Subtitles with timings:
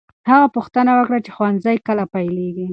[0.29, 2.67] هغه پوښتنه وکړه چې ښوونځی کله پیلېږي.